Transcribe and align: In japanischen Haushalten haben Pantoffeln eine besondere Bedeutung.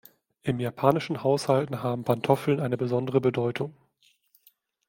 In 0.41 0.59
japanischen 0.59 1.21
Haushalten 1.21 1.83
haben 1.83 2.03
Pantoffeln 2.05 2.59
eine 2.59 2.75
besondere 2.75 3.21
Bedeutung. 3.21 3.75